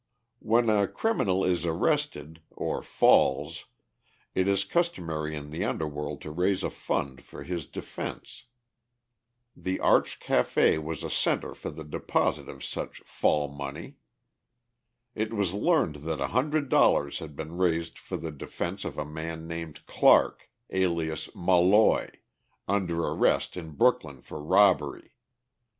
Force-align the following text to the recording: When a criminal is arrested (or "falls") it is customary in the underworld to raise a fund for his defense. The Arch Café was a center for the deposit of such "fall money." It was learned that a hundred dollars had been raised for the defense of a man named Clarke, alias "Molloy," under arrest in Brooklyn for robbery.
When 0.39 0.67
a 0.67 0.87
criminal 0.87 1.43
is 1.43 1.63
arrested 1.63 2.41
(or 2.49 2.81
"falls") 2.81 3.65
it 4.33 4.47
is 4.47 4.65
customary 4.65 5.35
in 5.35 5.51
the 5.51 5.63
underworld 5.63 6.21
to 6.21 6.31
raise 6.31 6.63
a 6.63 6.71
fund 6.71 7.23
for 7.23 7.43
his 7.43 7.67
defense. 7.67 8.45
The 9.55 9.79
Arch 9.79 10.19
Café 10.19 10.81
was 10.83 11.03
a 11.03 11.09
center 11.11 11.53
for 11.53 11.69
the 11.69 11.83
deposit 11.83 12.49
of 12.49 12.63
such 12.63 13.01
"fall 13.01 13.47
money." 13.47 13.97
It 15.13 15.33
was 15.35 15.53
learned 15.53 15.97
that 15.97 16.19
a 16.19 16.29
hundred 16.33 16.67
dollars 16.69 17.19
had 17.19 17.35
been 17.35 17.59
raised 17.59 17.99
for 17.99 18.17
the 18.17 18.31
defense 18.31 18.83
of 18.83 18.97
a 18.97 19.05
man 19.05 19.45
named 19.47 19.85
Clarke, 19.85 20.49
alias 20.71 21.29
"Molloy," 21.35 22.07
under 22.67 23.01
arrest 23.03 23.55
in 23.55 23.73
Brooklyn 23.75 24.23
for 24.23 24.41
robbery. 24.41 25.11